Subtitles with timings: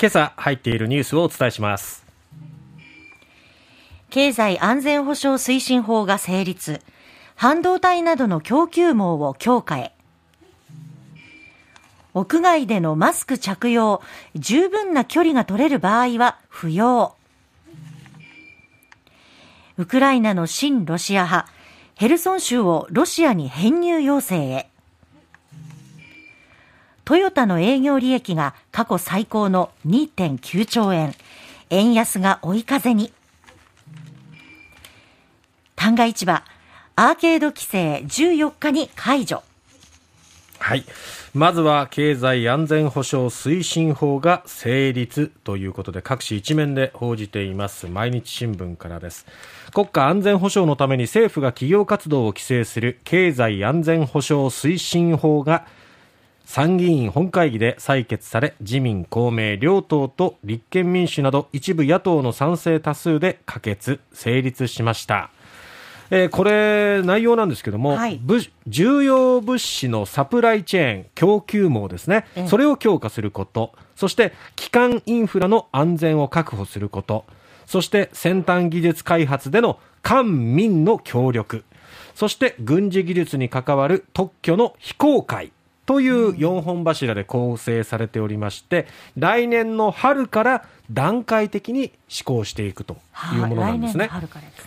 [0.00, 2.04] 今朝入っているニュースをお伝えします。
[4.10, 6.80] 経済安全保障推進法が成立。
[7.34, 9.92] 半導体などの供給網を強化へ。
[12.14, 14.00] 屋外でのマスク着用。
[14.36, 17.16] 十分な距離が取れる場合は不要。
[19.78, 21.50] ウクライナの親ロシア派。
[21.96, 24.67] ヘルソン州をロシアに編入要請へ。
[27.08, 31.14] トヨタの営業利益が過去最高の2.9兆円。
[31.70, 33.14] 円安が追い風に。
[35.74, 36.42] 旦過市場、
[36.96, 39.42] アーケード規制14日に解除。
[40.58, 40.84] はい。
[41.32, 49.26] まずは経済安全保障推進法が成立ということで各紙一面で報じています毎日新聞からです
[49.72, 55.66] 国家安全保障のために政府が企業活動を規制する経済安全保障推進法が
[56.48, 65.28] 参議院本会議で採決され自民公明両党と立憲民主など一部野党の賛成多数で可決成立しました。
[66.10, 68.18] えー、これ、内容なんですけども、はい、
[68.66, 77.26] 重要物資のサプライチェーン、供給網ですね、それを強化すること、そして基幹インフラの安全を確保すること、
[77.66, 81.64] そして先端技術開発での官民の協力、
[82.14, 85.52] そして軍事技術に関わる特許の非公開、
[85.88, 88.86] という4本柱で構成されておりまして、
[89.16, 92.98] 来年の春から段階的に施行していくと
[93.34, 94.10] いうものなんですね。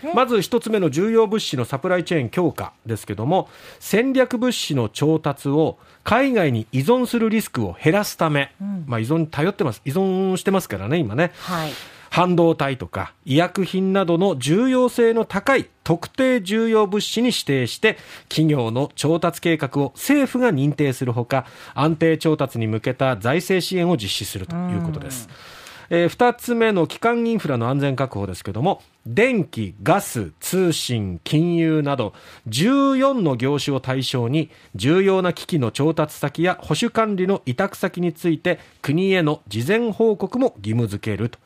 [0.00, 3.48] すねまず一つ目の重要物資のサプライチェーン強化ですけども、
[3.80, 11.32] 戦略物資の調達を海外に依存するリスクを減らすため、うん、まあ依存に頼ってます、依存してますからね、今ね。
[11.40, 11.72] はい
[12.18, 17.96] 半導体とか医薬品などの重要性の高い特定重要物資に指定して
[18.28, 25.28] 企業の調達計画を政府が認定するほか安定調達に向けた財政支援を実施するということです。
[25.90, 32.12] えー、2つ目の基幹インフラの安全確保ですけども電気、ガス、通信、金融など
[32.48, 41.38] 14の業種を対象に重要な機器の調達先や保守管理の委託先について国への事前報告も義務付けると。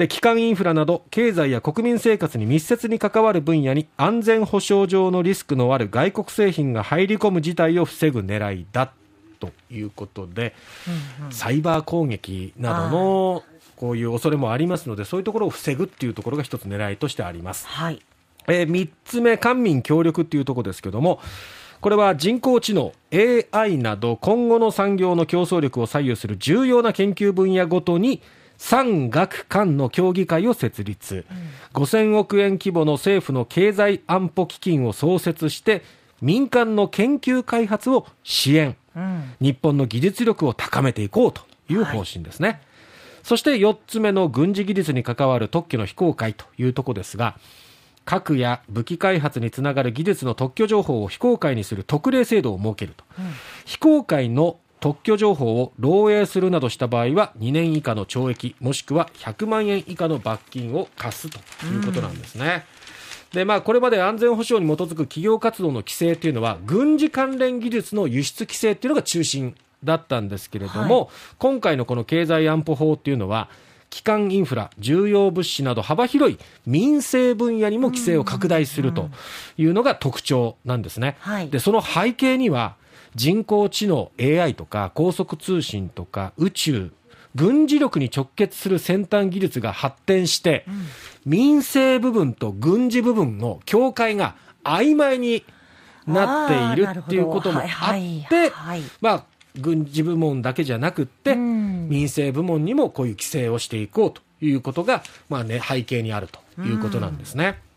[0.00, 8.90] で基幹インフラなど経済や国民生活に密接に関わる分野に安全保障上のリスクのある外国製品が入り込む事態を防ぐ狙いだ
[9.40, 10.54] ということで、
[11.20, 13.42] うんうん、サイバー攻撃などの
[13.76, 17.66] こういう恐れもありますのでそういうところを防ぐっていうところが一つ狙いとしてあります。
[17.66, 18.00] はい、
[18.48, 21.20] えー、3つ目官民協力っていうところですけども
[21.82, 22.94] これは人工知能
[23.52, 28.22] AI など今後の産業の競争力を左右する重要な研究分野ごとに
[28.60, 31.24] 産学官の協議会を設立、
[31.72, 35.82] うん、5000億円規模の政府の経済安保基金を創設して
[36.20, 41.40] 民間の研究開発を支援、うん、日本の技術力を高めていこうと
[41.70, 42.60] いう方針ですね、はい、
[43.22, 47.38] そして4つ目の軍事技術に関わる特許の非公開というところですが
[48.04, 53.24] 核や武器開発につながる技術の特許情報を非公開にする特例制度を設けると、うん、
[53.64, 62.64] 非公開の特許情報を漏洩するなどした場合は2年以下の懲役もしくは100万円以下の罰金を課すということなんですね。
[63.32, 69.54] うん、でまあ、これまで安全保障に基づく企業活動の規制というのは軍事関連技術の輸出規制というのが中心
[69.84, 71.08] だったんですけれども、はい、
[71.38, 73.48] 今回のこの経済安保法というのは
[73.90, 79.10] 基幹インフラ、重要物資など幅広い民生分野にも規制を拡大すると
[79.58, 81.16] いうのが特徴なんですね。
[81.50, 82.76] でその背景には
[83.14, 86.92] 人工知能 AI とか高速通信とか宇宙
[87.34, 90.86] 軍事力に直結する先端技術が発展して、うん、
[91.26, 94.34] 民生部分と軍事部分の境界が
[94.64, 95.44] 曖昧に
[96.06, 98.52] なっているっていうこともあって、
[99.00, 99.24] まあ、
[99.60, 107.60] 軍事部門だけじゃなくって、うん、民生部門にもこういう規制をしていこうということが、まあね、背景にあるということなんですね。
[107.64, 107.69] うん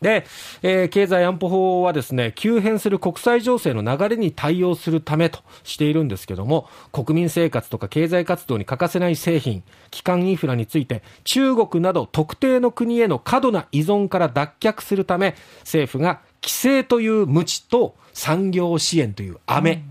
[0.00, 0.26] で、
[0.62, 19.90] えー、経済安保法はですね、急変する国際情勢の流れに対応するためとしているんですけども、国民生活とか経済活動に欠かせない製品、基幹インフラについて、中国など特定の国への過度な依存から脱却するため、政府が規制という無知と産業支援という飴、うん、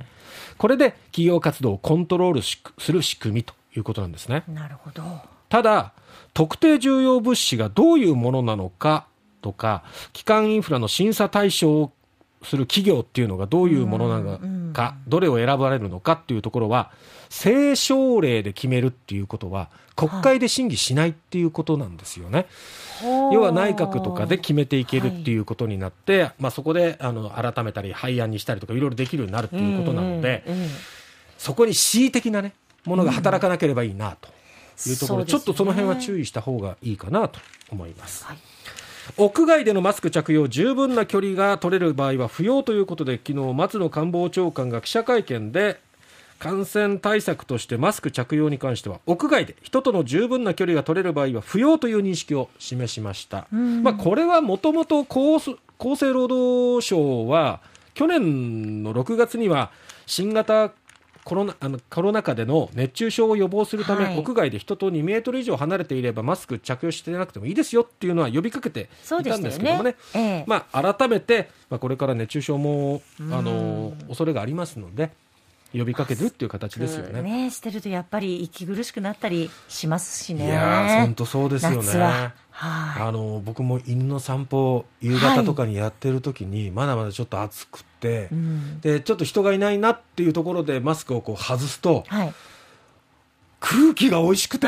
[0.58, 4.44] これで企業活動をコントロールする仕組みということなんですね。
[4.48, 5.04] なるほど。
[5.50, 5.94] ただ、
[6.34, 9.08] 特定重要物資がどういうものなのか
[9.48, 11.92] とか、基幹インフラの審査対象を
[12.44, 16.92] する企業っていうのがどういうものなのか、どれを選ばれるのかっていうところは、
[17.30, 22.46] 政省令で決めるっていうことは、国会で審議しないっていうことなんですよね。
[23.32, 30.44] 要は内閣とかで決めていけるっていうことになって、はい、まあ、そこであの改めたり廃案にしたりとかいろいろできるようになるっていうことなので、
[31.38, 32.54] そこに恣意的な、ね、
[32.86, 34.30] ものが働かなければいいなと
[34.90, 37.40] いうところで、ちょっとその辺は注意した方がいいかなと
[37.72, 38.26] 思います。
[38.26, 38.57] はい
[39.16, 45.80] 屋外でのマスク着用十分な距離が取れる場合は不要ということで昨日松野官房長官が記者会見で
[46.40, 57.62] 感染対策としてマスク着用に関しては屋外で人との十分な距離が取れる場合は不要という認識を示しました、まあ、これはもともと厚厚生労働省は
[57.94, 59.72] 去年の6月には
[60.06, 60.72] 新型
[61.28, 69.96] コロナあのコロナ禍での熱中症を予防するため、はい屋外で人と2メートル以上離れていればマスク着用してなくてもいいですよっていうのは呼びかけていたんですけどもねね。
[70.16, 75.12] ええまあ、改めて、まあ、これから熱中症もあの恐れがありますので
[75.74, 77.22] 呼びかけるっていう形ですよね。
[77.22, 80.46] ねしてるとやっぱり息苦しくなったりしますしね。
[80.46, 82.34] いやー本当そうですよね。
[82.60, 88.82] あの僕も犬の散歩夕方とかにやってる時に、まだまだちょっと暑くて、うん。
[88.82, 92.34] でちょっと人がいないなっていうところでマスクをこう外すとはい。
[93.60, 94.68] 空気が美味しくて。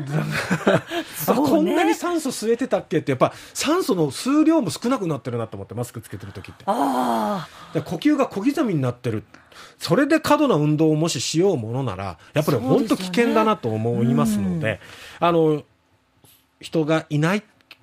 [1.26, 6.64] こんなに酸素吸えてたっけってやっぱ酸素の数量も少なくなってるなと思ってマスクつけてる時って。
[6.66, 9.24] あで呼吸が小刻みになってる。
[9.78, 14.80] それで過度な運動をもししようものならやっぱり本当危険だなと思いますので
[15.18, 15.64] あの
[16.60, 17.42] 人がいない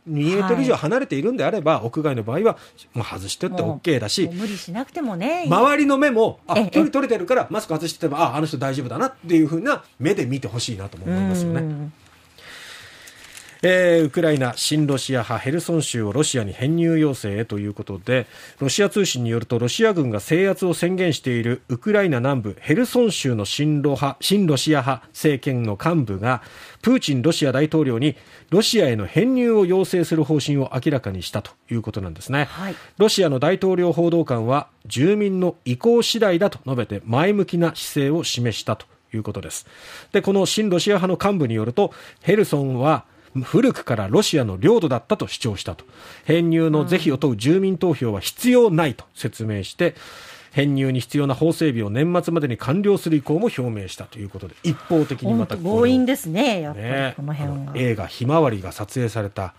[0.10, 2.58] 2メートル以上離れているんであれば、屋外の場合は
[2.94, 5.46] もう外してって OK だし無理しなくてもね。
[5.48, 11.90] 周りの目もあええ距離取れてるからマスク外しててもああの人大丈夫だなっていうふうな目で見てほしいなとも思いますよね。
[13.64, 18.28] うんえーウクライナ親ロシア派ヘルソン州をロシアに編入要請へということで
[18.60, 26.42] ロシア通信によるとロシア軍が制圧を宣言しているウクライナ南部ヘルソン州の親ロ派親ロシア派政権の幹部が
[26.82, 28.16] プーチンロシア大統領に
[28.50, 32.76] ロシアへの編入を要請する方針を明らかにしたということなんですね、はい。
[32.98, 39.66] ロシアの大統領報道官は住民の意向次第だと述べて前向きな姿勢を示したということです。
[40.12, 43.06] でこの親ロシア派の幹部によるとヘルソンは
[43.44, 45.86] 古くからロシアの領土だったと主張したと。
[46.26, 49.96] 編入の是非を問う住民投票は必要ないと説明して
[50.52, 57.74] 編入に必要な法整備を年末までに完了する意向も表明したということで一方的にまた強引ですね、やっぱりねこの辺は。
[57.76, 59.54] 映画「ひまわり」が撮影された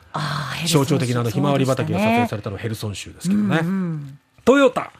[0.66, 4.18] 象徴的なあのひまわり畑が撮影されれたのはヘルソン州ですけどね、うんうん。
[4.44, 4.92] トヨタ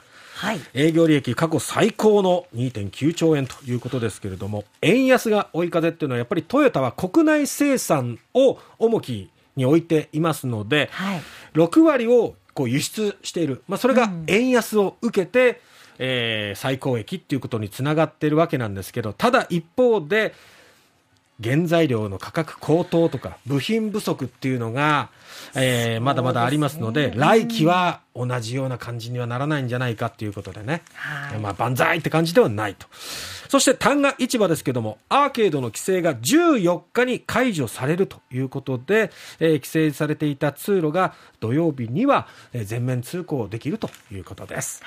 [0.49, 0.61] はい。
[0.73, 11.23] 営業利益過去最高の2.9兆円ということですけれども円安が追い風っていうのはやっぱりトヨタは国内生産を重きに置いていますので、はい。
[11.53, 15.61] 6割をこう輸出している、まあ、それがうん円安を受けて、
[15.99, 20.33] えー最高益っていうことにつながっているわけなんですけどただ一方で
[21.43, 25.11] 原材料の価格高騰とか部品不足っていうのが、
[25.55, 27.15] えーまだまだありますのでね。
[27.17, 31.39] 来期は同じような感じにはならないんじゃないかっていうことでね、はい。
[31.39, 32.87] まあ万歳って感じではないと。
[33.49, 39.11] そして旦過市場ですけどもアーケードの規制が14日に解除されるということで、
[39.41, 44.83] えー規制されていた通路が土曜日にはえー全面通行できるということです